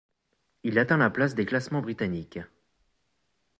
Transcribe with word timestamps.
Il 0.63 0.79
atteint 0.79 0.97
la 0.97 1.11
place 1.11 1.35
des 1.35 1.45
classements 1.45 1.83
britanniques. 1.83 2.39